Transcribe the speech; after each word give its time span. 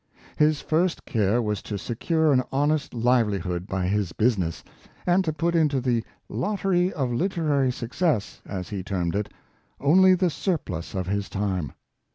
His 0.35 0.61
first 0.61 1.05
care 1.05 1.43
was 1.43 1.61
to 1.61 1.77
secure 1.77 2.31
an 2.33 2.41
honest 2.51 2.91
live 2.91 3.27
lihood 3.27 3.67
by 3.67 3.85
his 3.85 4.13
business, 4.13 4.63
and 5.05 5.23
to 5.23 5.31
put 5.31 5.53
into 5.53 5.79
the" 5.79 6.03
lottery 6.41 6.91
of 6.91 7.11
literary 7.13 7.71
success," 7.71 8.41
as 8.43 8.69
he 8.69 8.81
termed 8.81 9.15
it, 9.15 9.31
only 9.79 10.15
the 10.15 10.31
surplus 10.31 10.95
of 10.95 11.05
his 11.05 11.29
time. 11.29 11.73